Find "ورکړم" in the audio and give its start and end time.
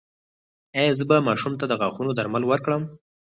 2.47-2.83